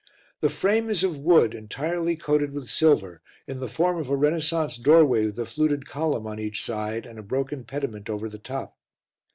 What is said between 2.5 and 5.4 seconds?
with silver, in the form of a Renaissance doorway with